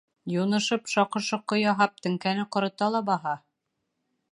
Юнышып, 0.35 0.87
шаҡы-шоҡо 0.93 1.59
яһап, 1.59 2.01
теңкәне 2.07 2.47
ҡорота 2.57 2.91
ла 2.95 3.05
баһа. 3.13 3.37